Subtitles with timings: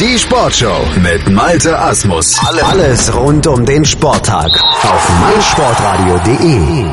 [0.00, 2.36] Die Sportshow mit Malte Asmus.
[2.64, 4.50] Alles rund um den Sporttag
[4.82, 6.84] auf meinsportradio.de.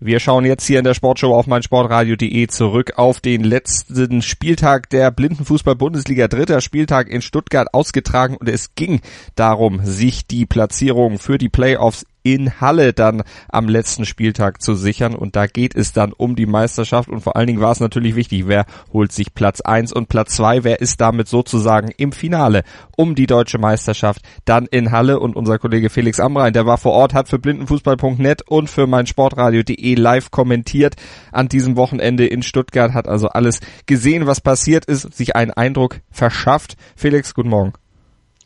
[0.00, 5.10] Wir schauen jetzt hier in der Sportshow auf meinsportradio.de zurück auf den letzten Spieltag der
[5.10, 6.28] Blindenfußball-Bundesliga.
[6.28, 9.02] Dritter Spieltag in Stuttgart ausgetragen und es ging
[9.34, 15.14] darum, sich die Platzierung für die Playoffs in Halle dann am letzten Spieltag zu sichern.
[15.14, 17.08] Und da geht es dann um die Meisterschaft.
[17.08, 20.34] Und vor allen Dingen war es natürlich wichtig, wer holt sich Platz eins und Platz
[20.34, 22.64] zwei wer ist damit sozusagen im Finale
[22.96, 25.20] um die deutsche Meisterschaft dann in Halle.
[25.20, 29.06] Und unser Kollege Felix Amrein, der war vor Ort, hat für blindenfußball.net und für mein
[29.06, 30.96] Sportradio.de live kommentiert
[31.30, 36.00] an diesem Wochenende in Stuttgart, hat also alles gesehen, was passiert ist, sich einen Eindruck
[36.10, 36.76] verschafft.
[36.96, 37.74] Felix, guten Morgen.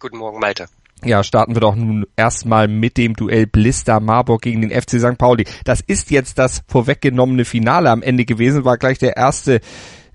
[0.01, 0.66] Guten Morgen, Malte.
[1.05, 5.16] Ja, starten wir doch nun erstmal mit dem Duell Blister Marburg gegen den FC St.
[5.16, 5.45] Pauli.
[5.65, 9.61] Das ist jetzt das vorweggenommene Finale am Ende gewesen, war gleich der erste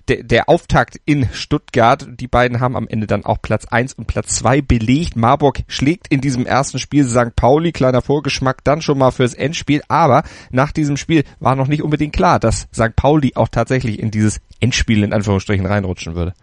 [0.08, 2.06] der, der Auftakt in Stuttgart.
[2.20, 5.16] Die beiden haben am Ende dann auch Platz eins und Platz zwei belegt.
[5.16, 7.34] Marburg schlägt in diesem ersten Spiel St.
[7.36, 7.72] Pauli.
[7.72, 9.82] Kleiner Vorgeschmack dann schon mal fürs Endspiel.
[9.88, 12.94] Aber nach diesem Spiel war noch nicht unbedingt klar, dass St.
[12.96, 16.34] Pauli auch tatsächlich in dieses Endspiel in Anführungsstrichen reinrutschen würde.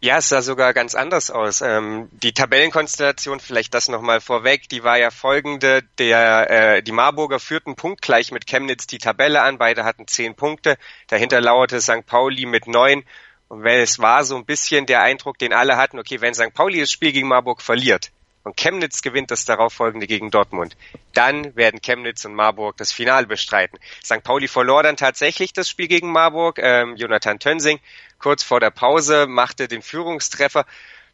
[0.00, 1.62] Ja, es sah sogar ganz anders aus.
[1.62, 5.82] Ähm, die Tabellenkonstellation, vielleicht das nochmal vorweg, die war ja folgende.
[5.98, 9.56] Der, äh, die Marburger führten punktgleich mit Chemnitz die Tabelle an.
[9.56, 10.76] Beide hatten zehn Punkte.
[11.08, 12.04] Dahinter lauerte St.
[12.04, 13.04] Pauli mit neun.
[13.48, 16.52] Und wenn es war so ein bisschen der Eindruck, den alle hatten, okay, wenn St.
[16.52, 18.10] Pauli das Spiel gegen Marburg verliert,
[18.46, 20.76] und Chemnitz gewinnt das darauffolgende gegen Dortmund,
[21.14, 23.76] dann werden Chemnitz und Marburg das Finale bestreiten.
[24.04, 24.22] St.
[24.22, 26.60] Pauli verlor dann tatsächlich das Spiel gegen Marburg.
[26.62, 27.80] Ähm, Jonathan Tönsing
[28.20, 30.64] kurz vor der Pause machte den Führungstreffer.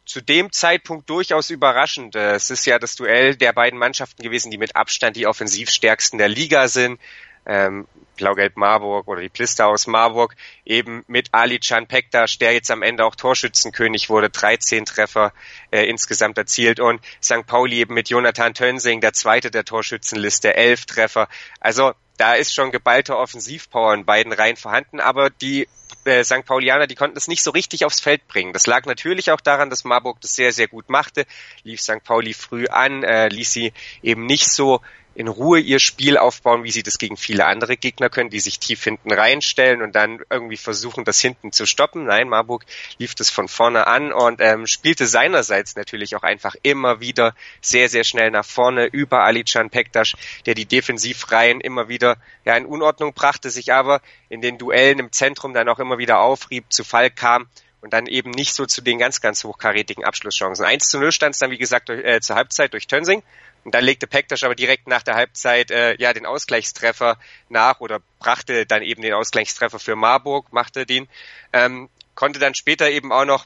[0.05, 2.15] Zu dem Zeitpunkt durchaus überraschend.
[2.15, 6.29] Es ist ja das Duell der beiden Mannschaften gewesen, die mit Abstand die offensivstärksten der
[6.29, 6.99] Liga sind
[7.45, 12.71] ähm, Blau-Gelb Marburg oder die Plister aus Marburg, eben mit Ali Can Pektas, der jetzt
[12.71, 15.33] am Ende auch Torschützenkönig wurde, 13 Treffer
[15.71, 17.45] äh, insgesamt erzielt und St.
[17.45, 21.27] Pauli eben mit Jonathan Tönsing, der zweite der Torschützenliste, 11 Treffer.
[21.59, 25.67] Also da ist schon geballte Offensivpower in beiden Reihen vorhanden, aber die
[26.05, 26.45] äh, St.
[26.45, 28.53] Paulianer, die konnten es nicht so richtig aufs Feld bringen.
[28.53, 31.25] Das lag natürlich auch daran, dass Marburg das sehr, sehr gut machte,
[31.63, 32.03] lief St.
[32.03, 33.73] Pauli früh an, äh, ließ sie
[34.03, 34.81] eben nicht so
[35.15, 38.59] in Ruhe ihr Spiel aufbauen, wie sie das gegen viele andere Gegner können, die sich
[38.59, 42.05] tief hinten reinstellen und dann irgendwie versuchen, das hinten zu stoppen.
[42.05, 42.65] Nein, Marburg
[42.97, 47.89] lief das von vorne an und ähm, spielte seinerseits natürlich auch einfach immer wieder sehr,
[47.89, 50.13] sehr schnell nach vorne über Alican Pektas,
[50.45, 55.11] der die Defensivreihen immer wieder ja, in Unordnung brachte, sich aber in den Duellen im
[55.11, 57.47] Zentrum dann auch immer wieder aufrieb, zu Fall kam
[57.81, 60.65] und dann eben nicht so zu den ganz, ganz hochkarätigen Abschlusschancen.
[60.65, 63.23] 1 zu 0 stand es dann, wie gesagt, durch, äh, zur Halbzeit durch Tönsing
[63.63, 67.17] und dann legte Pektas aber direkt nach der Halbzeit äh, ja den Ausgleichstreffer
[67.49, 71.07] nach oder brachte dann eben den Ausgleichstreffer für Marburg, machte den,
[71.53, 73.45] ähm, konnte dann später eben auch noch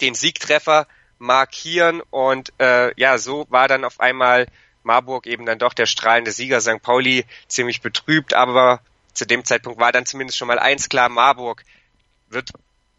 [0.00, 0.86] den Siegtreffer
[1.18, 4.46] markieren und äh, ja, so war dann auf einmal
[4.82, 6.82] Marburg eben dann doch der strahlende Sieger, St.
[6.82, 8.80] Pauli ziemlich betrübt, aber
[9.12, 11.64] zu dem Zeitpunkt war dann zumindest schon mal eins klar, Marburg
[12.28, 12.50] wird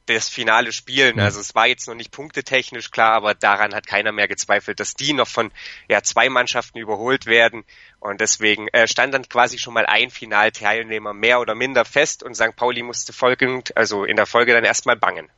[0.05, 1.19] das Finale spielen.
[1.19, 4.93] Also es war jetzt noch nicht punktetechnisch klar, aber daran hat keiner mehr gezweifelt, dass
[4.93, 5.51] die noch von
[5.89, 7.63] ja, zwei Mannschaften überholt werden.
[7.99, 12.35] Und deswegen äh, stand dann quasi schon mal ein Finalteilnehmer mehr oder minder fest und
[12.35, 12.55] St.
[12.55, 15.29] Pauli musste folgend, also in der Folge dann erstmal bangen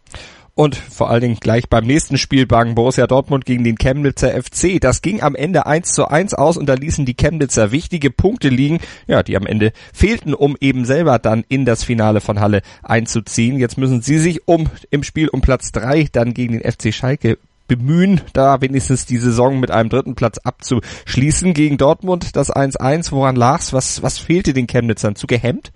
[0.57, 4.81] und vor allen Dingen gleich beim nächsten Spiel bangen Borussia Dortmund gegen den Chemnitzer FC.
[4.81, 8.49] Das ging am Ende 1 zu 1 aus und da ließen die Chemnitzer wichtige Punkte
[8.49, 12.63] liegen, ja, die am Ende fehlten, um eben selber dann in das Finale von Halle
[12.81, 13.59] einzuziehen.
[13.59, 17.37] Jetzt müssen sie sich um im Spiel um Platz 3 dann gegen den FC Schalke
[17.67, 21.53] bemühen, da wenigstens die Saison mit einem dritten Platz abzuschließen.
[21.53, 23.73] Gegen Dortmund das 1-1, woran lag's?
[23.73, 25.15] Was, was fehlte den Chemnitzern?
[25.15, 25.71] Zu gehemmt?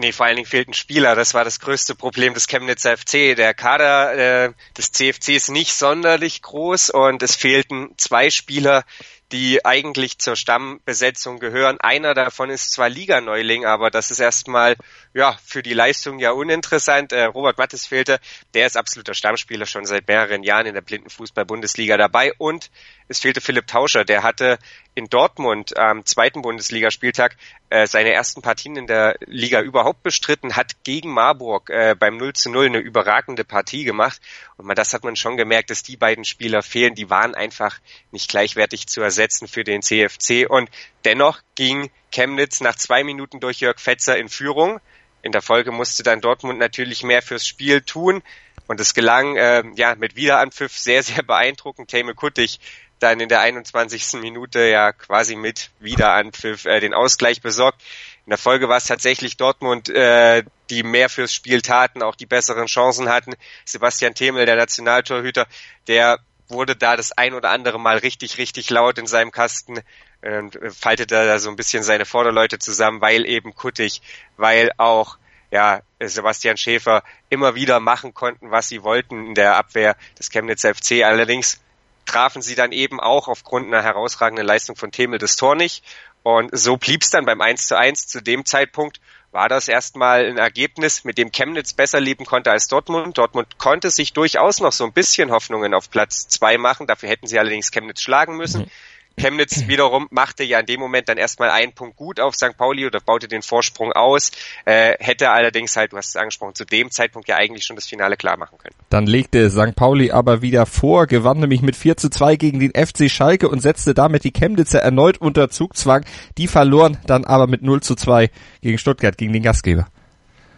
[0.00, 1.16] Nee, vor allen Dingen fehlten Spieler.
[1.16, 3.34] Das war das größte Problem des Chemnitzer FC.
[3.34, 8.84] Der Kader äh, des CFC ist nicht sonderlich groß und es fehlten zwei Spieler,
[9.32, 11.78] die eigentlich zur Stammbesetzung gehören.
[11.80, 14.76] Einer davon ist zwar Liganeuling, aber das ist erstmal
[15.12, 17.12] ja für die Leistung ja uninteressant.
[17.12, 18.20] Äh, Robert Mattes fehlte,
[18.54, 22.70] der ist absoluter Stammspieler schon seit mehreren Jahren in der Blindenfußball-Bundesliga dabei und
[23.08, 24.58] es fehlte Philipp Tauscher, der hatte
[24.94, 27.36] in Dortmund am zweiten Bundesligaspieltag
[27.70, 32.32] äh, seine ersten Partien in der Liga überhaupt bestritten, hat gegen Marburg äh, beim 0
[32.32, 34.20] zu 0 eine überragende Partie gemacht.
[34.56, 36.94] Und man, das hat man schon gemerkt, dass die beiden Spieler fehlen.
[36.94, 37.78] Die waren einfach
[38.10, 39.17] nicht gleichwertig zu ersetzen
[39.48, 40.46] für den CFC.
[40.48, 40.70] Und
[41.04, 44.80] dennoch ging Chemnitz nach zwei Minuten durch Jörg Fetzer in Führung.
[45.22, 48.22] In der Folge musste dann Dortmund natürlich mehr fürs Spiel tun.
[48.66, 51.90] Und es gelang äh, ja mit Wiederanpfiff sehr, sehr beeindruckend.
[51.90, 52.60] Tame Kuttig
[52.98, 54.20] dann in der 21.
[54.20, 57.80] Minute ja quasi mit Wiederanpfiff äh, den Ausgleich besorgt.
[58.26, 62.26] In der Folge war es tatsächlich Dortmund, äh, die mehr fürs Spiel taten, auch die
[62.26, 63.34] besseren Chancen hatten.
[63.64, 65.46] Sebastian Themel, der Nationaltorhüter,
[65.86, 69.80] der wurde da das ein oder andere Mal richtig, richtig laut in seinem Kasten
[70.22, 74.02] und faltete da so ein bisschen seine Vorderleute zusammen, weil eben Kuttig,
[74.36, 75.18] weil auch
[75.50, 80.62] ja, Sebastian Schäfer immer wieder machen konnten, was sie wollten in der Abwehr des Chemnitz
[80.62, 81.04] FC.
[81.04, 81.60] Allerdings
[82.04, 85.84] trafen sie dann eben auch aufgrund einer herausragenden Leistung von Themel das Tor nicht.
[86.22, 89.00] Und so blieb's dann beim 1 zu 1 zu dem Zeitpunkt
[89.30, 93.18] war das erstmal ein Ergebnis, mit dem Chemnitz besser leben konnte als Dortmund.
[93.18, 96.86] Dortmund konnte sich durchaus noch so ein bisschen Hoffnungen auf Platz zwei machen.
[96.86, 98.62] Dafür hätten sie allerdings Chemnitz schlagen müssen.
[98.62, 98.70] Mhm.
[99.18, 102.56] Chemnitz wiederum machte ja in dem Moment dann erstmal einen Punkt gut auf St.
[102.56, 104.30] Pauli oder baute den Vorsprung aus,
[104.64, 107.86] äh, hätte allerdings halt, du hast es angesprochen, zu dem Zeitpunkt ja eigentlich schon das
[107.86, 108.74] Finale klar machen können.
[108.90, 109.74] Dann legte St.
[109.76, 113.60] Pauli aber wieder vor, gewann nämlich mit 4 zu 2 gegen den FC Schalke und
[113.60, 116.04] setzte damit die Chemnitzer erneut unter Zugzwang.
[116.38, 118.30] Die verloren dann aber mit 0 zu 2
[118.62, 119.88] gegen Stuttgart, gegen den Gastgeber.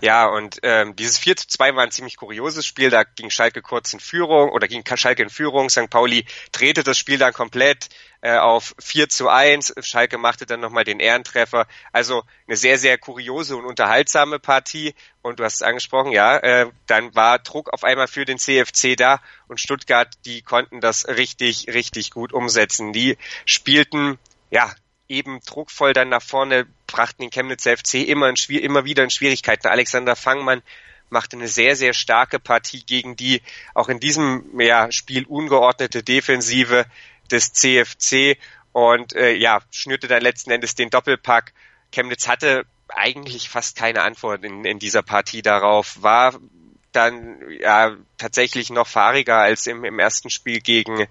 [0.01, 2.91] Ja, und ähm, dieses 4 zu 2 war ein ziemlich kurioses Spiel.
[2.91, 5.69] Da ging Schalke kurz in Führung oder ging Schalke in Führung.
[5.69, 5.91] St.
[5.91, 7.89] Pauli drehte das Spiel dann komplett
[8.23, 9.75] äh, auf 4 zu 1.
[9.81, 11.67] Schalke machte dann nochmal den Ehrentreffer.
[11.93, 14.95] Also eine sehr, sehr kuriose und unterhaltsame Partie.
[15.23, 18.97] Und du hast es angesprochen, ja, äh, dann war Druck auf einmal für den CFC
[18.97, 22.95] da und Stuttgart, die konnten das richtig, richtig gut umsetzen.
[22.95, 24.19] Die spielten
[24.51, 24.73] ja,
[25.11, 29.67] eben druckvoll dann nach vorne, brachten den Chemnitzer FC immer, in, immer wieder in Schwierigkeiten.
[29.67, 30.63] Alexander Fangmann
[31.11, 33.43] machte eine sehr, sehr starke Partie gegen die
[33.75, 36.87] auch in diesem ja, Spiel ungeordnete Defensive
[37.31, 38.39] des CFC
[38.73, 41.53] und äh, ja, schnürte dann letzten Endes den Doppelpack.
[41.93, 46.39] Chemnitz hatte eigentlich fast keine Antwort in, in dieser Partie darauf, war
[46.93, 51.07] dann ja tatsächlich noch fahriger als im, im ersten Spiel gegen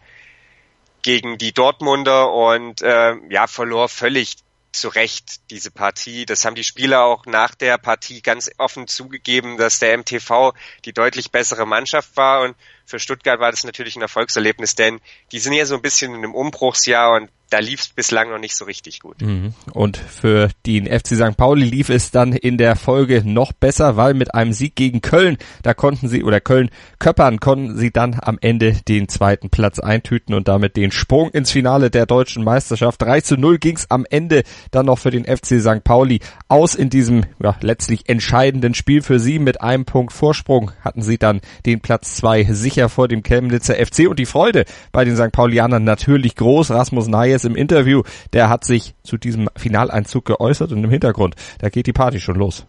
[1.02, 4.38] gegen die Dortmunder und äh, ja, verlor völlig
[4.72, 6.26] zu Recht diese Partie.
[6.26, 10.54] Das haben die Spieler auch nach der Partie ganz offen zugegeben, dass der MTV
[10.86, 12.56] die deutlich bessere Mannschaft war und
[12.90, 15.00] für Stuttgart war das natürlich ein Erfolgserlebnis, denn
[15.32, 18.40] die sind ja so ein bisschen in einem Umbruchsjahr und da lief es bislang noch
[18.40, 19.22] nicht so richtig gut.
[19.22, 19.54] Mhm.
[19.74, 21.36] Und für den FC St.
[21.36, 25.38] Pauli lief es dann in der Folge noch besser, weil mit einem Sieg gegen Köln,
[25.64, 26.70] da konnten sie, oder Köln
[27.00, 31.52] Köppern, konnten sie dann am Ende den zweiten Platz eintüten und damit den Sprung ins
[31.52, 33.02] Finale der deutschen Meisterschaft.
[33.02, 35.84] 3 zu 0 ging es am Ende dann noch für den FC St.
[35.84, 39.40] Pauli aus in diesem ja, letztlich entscheidenden Spiel für sie.
[39.40, 44.08] Mit einem Punkt Vorsprung hatten sie dann den Platz zwei sicher vor dem Chemnitzer FC
[44.08, 45.32] und die Freude bei den St.
[45.32, 46.72] Paulianern natürlich groß.
[46.72, 51.70] Rasmus Nayes im Interview, der hat sich zu diesem Finaleinzug geäußert und im Hintergrund, da
[51.70, 52.66] geht die Party schon los.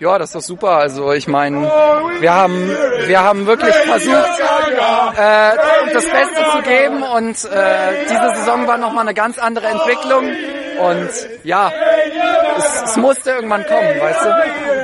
[0.00, 0.70] Ja, das ist doch super.
[0.76, 1.62] Also ich meine,
[2.20, 2.68] wir haben
[3.06, 4.14] wir haben wirklich versucht,
[5.16, 10.24] äh, das Beste zu geben und äh, diese Saison war nochmal eine ganz andere Entwicklung.
[10.78, 11.10] Und
[11.42, 11.72] ja,
[12.82, 14.28] es, es musste irgendwann kommen, weißt du?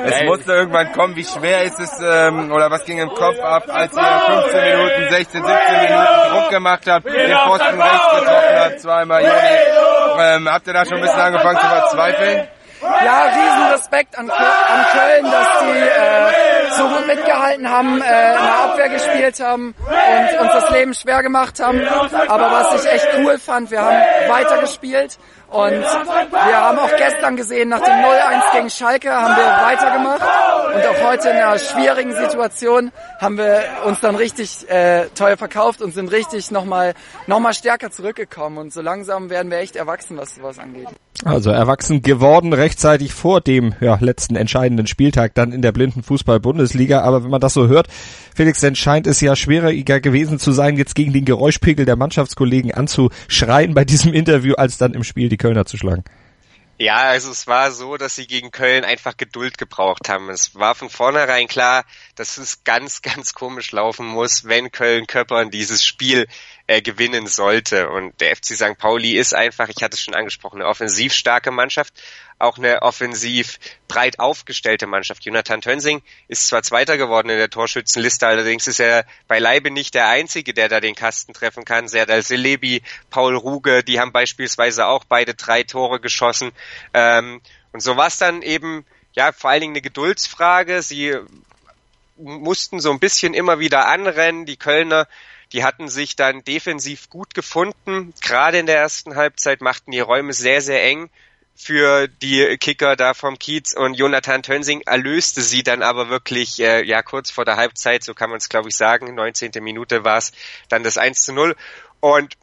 [0.06, 1.16] Es musste irgendwann kommen.
[1.16, 5.10] Wie schwer ist es, ähm, oder was ging im Kopf ab, als ihr 15 Minuten,
[5.10, 9.74] 16, 17 Minuten Druck gemacht habt, den Pfosten rechts getroffen habt, zweimal Juni.
[10.20, 12.48] Ähm, habt ihr da schon ein bisschen angefangen zu verzweifeln?
[13.04, 18.42] Ja, riesen Respekt an, an Köln, dass die äh, so gut mitgehalten haben, äh, in
[18.42, 21.80] der Abwehr gespielt haben und uns das Leben schwer gemacht haben.
[22.28, 25.18] Aber was ich echt cool fand, wir haben weitergespielt
[25.50, 30.22] und wir haben auch gestern gesehen, nach dem 0-1 gegen Schalke haben wir weitergemacht.
[30.74, 32.90] Und auch heute in einer schwierigen Situation
[33.20, 36.94] haben wir uns dann richtig äh, teuer verkauft und sind richtig nochmal
[37.26, 38.58] noch mal stärker zurückgekommen.
[38.58, 40.88] Und so langsam werden wir echt erwachsen, was sowas angeht.
[41.22, 47.02] Also erwachsen geworden, rechtzeitig vor dem ja, letzten entscheidenden Spieltag dann in der blinden Fußball-Bundesliga.
[47.02, 47.86] Aber wenn man das so hört,
[48.34, 52.74] Felix, dann scheint es ja schwieriger gewesen zu sein, jetzt gegen den Geräuschpegel der Mannschaftskollegen
[52.74, 56.02] anzuschreien bei diesem Interview, als dann im Spiel die Kölner zu schlagen.
[56.76, 60.28] Ja, also es war so, dass sie gegen Köln einfach Geduld gebraucht haben.
[60.28, 61.84] Es war von vornherein klar,
[62.16, 66.26] dass es ganz, ganz komisch laufen muss, wenn Köln Köppern dieses Spiel
[66.66, 67.90] äh, gewinnen sollte.
[67.90, 68.78] Und der FC St.
[68.78, 71.92] Pauli ist einfach, ich hatte es schon angesprochen, eine offensiv starke Mannschaft,
[72.38, 75.24] auch eine offensiv breit aufgestellte Mannschaft.
[75.24, 80.08] Jonathan Tönsing ist zwar Zweiter geworden in der Torschützenliste, allerdings ist er beileibe nicht der
[80.08, 81.88] Einzige, der da den Kasten treffen kann.
[81.88, 86.52] Serdal Selebi, Paul Ruge, die haben beispielsweise auch beide drei Tore geschossen.
[86.92, 87.40] Ähm,
[87.72, 90.82] und so war es dann eben ja vor allen Dingen eine Geduldsfrage.
[90.82, 91.14] Sie
[92.16, 94.46] mussten so ein bisschen immer wieder anrennen.
[94.46, 95.06] Die Kölner
[95.52, 98.12] die hatten sich dann defensiv gut gefunden.
[98.20, 101.10] Gerade in der ersten Halbzeit machten die Räume sehr, sehr eng
[101.54, 106.82] für die Kicker da vom Kiez und Jonathan Tönsing erlöste sie dann aber wirklich äh,
[106.84, 109.52] ja kurz vor der Halbzeit, so kann man es glaube ich sagen, 19.
[109.62, 110.32] Minute war es
[110.68, 111.54] dann das 1 zu 0
[112.00, 112.34] und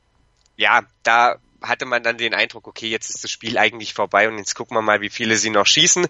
[0.55, 4.38] ja, da hatte man dann den Eindruck, okay, jetzt ist das Spiel eigentlich vorbei und
[4.38, 6.08] jetzt gucken wir mal, wie viele sie noch schießen.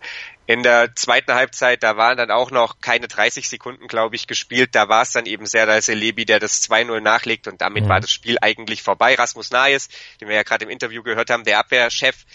[0.48, 4.74] In der zweiten Halbzeit, da waren dann auch noch keine 30 Sekunden, glaube ich, gespielt.
[4.74, 7.89] Da war es dann eben Serdar Selebi, der das 2-0 nachlegt und damit mhm.
[7.89, 9.15] war das Spiel eigentlich vorbei.
[9.15, 9.89] Rasmus Nayes,
[10.20, 12.25] den wir ja gerade im Interview gehört haben, der Abwehrchef,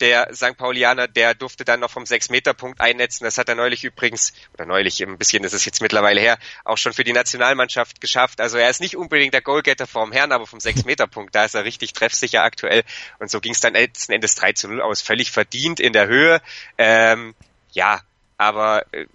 [0.00, 0.56] der St.
[0.56, 3.24] Paulianer, der durfte dann noch vom 6-Meter-Punkt einnetzen.
[3.24, 6.92] Das hat er neulich übrigens, oder neulich ein bisschen, ist jetzt mittlerweile her, auch schon
[6.92, 8.40] für die Nationalmannschaft geschafft.
[8.40, 11.64] Also er ist nicht unbedingt der Goalgetter vorm Herrn, aber vom 6-Meter-Punkt, da ist er
[11.64, 12.84] richtig treffsicher aktuell.
[13.18, 16.06] Und so ging es dann letzten Endes 3 zu 0 aus, völlig verdient in der
[16.06, 16.40] Höhe.
[16.78, 17.34] Ähm,
[17.72, 18.00] ja,
[18.36, 19.06] aber äh,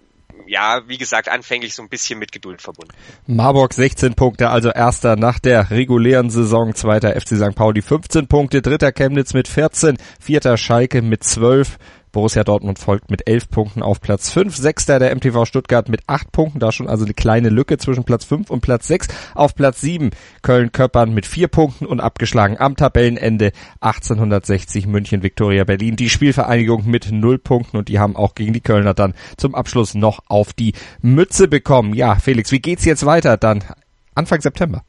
[0.46, 2.92] ja, wie gesagt, anfänglich so ein bisschen mit Geduld verbunden.
[3.26, 7.54] Marburg 16 Punkte, also erster nach der regulären Saison, zweiter FC St.
[7.54, 11.78] Pauli 15 Punkte, dritter Chemnitz mit 14, vierter Schalke mit 12,
[12.12, 14.54] Borussia Dortmund folgt mit elf Punkten auf Platz fünf.
[14.56, 16.60] Sechster der MTV Stuttgart mit acht Punkten.
[16.60, 19.08] Da schon also eine kleine Lücke zwischen Platz fünf und Platz sechs.
[19.34, 20.10] Auf Platz sieben
[20.42, 25.96] Köln-Köppern mit vier Punkten und abgeschlagen am Tabellenende 1860 München Viktoria Berlin.
[25.96, 29.94] Die Spielvereinigung mit null Punkten und die haben auch gegen die Kölner dann zum Abschluss
[29.94, 31.94] noch auf die Mütze bekommen.
[31.94, 33.64] Ja, Felix, wie geht's jetzt weiter dann
[34.14, 34.84] Anfang September?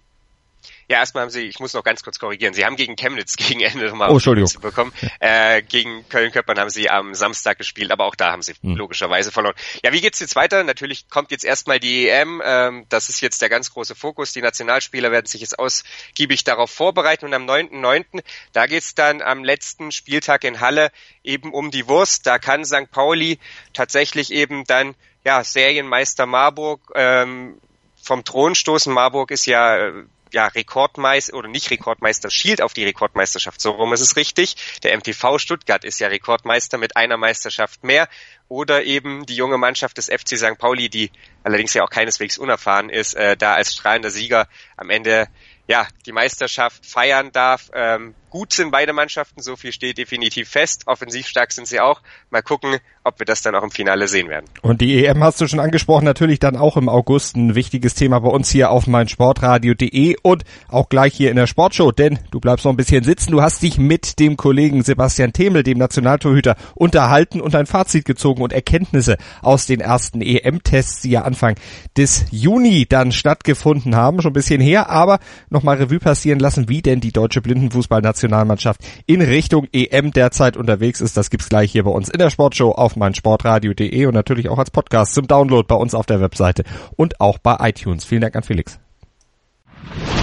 [0.89, 3.61] Ja, erstmal haben sie, ich muss noch ganz kurz korrigieren, sie haben gegen Chemnitz gegen
[3.61, 4.49] Ende nochmal oh, Entschuldigung.
[4.61, 4.93] bekommen.
[5.19, 8.75] Äh, gegen Köln-Köppern haben sie am Samstag gespielt, aber auch da haben sie hm.
[8.75, 9.55] logischerweise verloren.
[9.83, 10.63] Ja, wie geht's jetzt weiter?
[10.63, 14.33] Natürlich kommt jetzt erstmal die EM, ähm, das ist jetzt der ganz große Fokus.
[14.33, 19.43] Die Nationalspieler werden sich jetzt ausgiebig darauf vorbereiten und am 9.9., da geht's dann am
[19.43, 20.91] letzten Spieltag in Halle
[21.23, 22.27] eben um die Wurst.
[22.27, 22.91] Da kann St.
[22.91, 23.39] Pauli
[23.73, 27.57] tatsächlich eben dann ja, Serienmeister Marburg ähm,
[28.01, 28.93] vom Thron stoßen.
[28.93, 33.61] Marburg ist ja äh, ja, Rekordmeister oder nicht Rekordmeister, schielt auf die Rekordmeisterschaft.
[33.61, 34.55] So rum ist es richtig.
[34.83, 38.09] Der MTV Stuttgart ist ja Rekordmeister mit einer Meisterschaft mehr.
[38.49, 40.57] Oder eben die junge Mannschaft des FC St.
[40.57, 41.11] Pauli, die
[41.43, 45.27] allerdings ja auch keineswegs unerfahren ist, äh, da als strahlender Sieger am Ende
[45.67, 47.71] ja die Meisterschaft feiern darf.
[47.73, 50.87] Ähm, gut sind beide Mannschaften, so viel steht definitiv fest.
[50.87, 52.01] Offensiv stark sind sie auch.
[52.31, 54.45] Mal gucken, ob wir das dann auch im Finale sehen werden.
[54.63, 58.19] Und die EM hast du schon angesprochen, natürlich dann auch im August ein wichtiges Thema
[58.19, 62.65] bei uns hier auf meinsportradio.de und auch gleich hier in der Sportshow, denn du bleibst
[62.65, 63.33] noch ein bisschen sitzen.
[63.33, 68.41] Du hast dich mit dem Kollegen Sebastian Themel, dem Nationaltorhüter, unterhalten und ein Fazit gezogen
[68.41, 71.55] und Erkenntnisse aus den ersten EM-Tests, die ja Anfang
[71.95, 75.19] des Juni dann stattgefunden haben, schon ein bisschen her, aber
[75.51, 81.01] nochmal Revue passieren lassen, wie denn die deutsche Blindenfußballnation Nationalmannschaft in Richtung EM derzeit unterwegs
[81.01, 81.17] ist.
[81.17, 84.71] Das gibt's gleich hier bei uns in der Sportshow auf meinsportradio.de und natürlich auch als
[84.71, 86.63] Podcast zum Download bei uns auf der Webseite
[86.95, 88.05] und auch bei iTunes.
[88.05, 88.79] Vielen Dank an Felix.